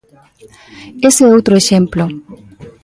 Ese 1.09 1.21
é 1.25 1.29
outro 1.35 1.53
exemplo. 1.61 2.03